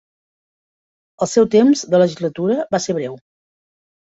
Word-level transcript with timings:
El 1.25 1.29
seu 1.35 1.47
temps 1.57 1.83
de 1.91 1.99
legislatura 2.05 2.59
va 2.75 2.81
ser 2.87 2.97
breu. 3.03 3.19